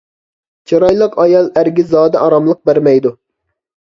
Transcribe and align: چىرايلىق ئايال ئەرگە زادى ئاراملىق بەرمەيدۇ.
چىرايلىق 0.71 1.17
ئايال 1.25 1.51
ئەرگە 1.61 1.85
زادى 1.91 2.21
ئاراملىق 2.23 2.61
بەرمەيدۇ. 2.71 3.15